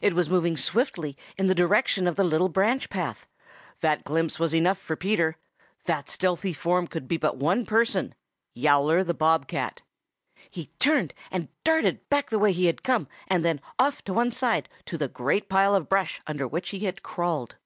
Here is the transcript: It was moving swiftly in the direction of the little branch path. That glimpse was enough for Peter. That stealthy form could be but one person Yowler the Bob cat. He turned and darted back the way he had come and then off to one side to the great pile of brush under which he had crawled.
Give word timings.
It 0.00 0.14
was 0.14 0.30
moving 0.30 0.56
swiftly 0.56 1.16
in 1.36 1.48
the 1.48 1.52
direction 1.52 2.06
of 2.06 2.14
the 2.14 2.22
little 2.22 2.48
branch 2.48 2.88
path. 2.88 3.26
That 3.80 4.04
glimpse 4.04 4.38
was 4.38 4.54
enough 4.54 4.78
for 4.78 4.94
Peter. 4.94 5.38
That 5.86 6.08
stealthy 6.08 6.52
form 6.52 6.86
could 6.86 7.08
be 7.08 7.16
but 7.16 7.36
one 7.36 7.66
person 7.66 8.14
Yowler 8.54 9.02
the 9.02 9.12
Bob 9.12 9.48
cat. 9.48 9.82
He 10.48 10.66
turned 10.78 11.14
and 11.32 11.48
darted 11.64 12.08
back 12.08 12.30
the 12.30 12.38
way 12.38 12.52
he 12.52 12.66
had 12.66 12.84
come 12.84 13.08
and 13.26 13.44
then 13.44 13.60
off 13.76 14.04
to 14.04 14.12
one 14.12 14.30
side 14.30 14.68
to 14.84 14.96
the 14.96 15.08
great 15.08 15.48
pile 15.48 15.74
of 15.74 15.88
brush 15.88 16.20
under 16.28 16.46
which 16.46 16.68
he 16.68 16.84
had 16.84 17.02
crawled. 17.02 17.56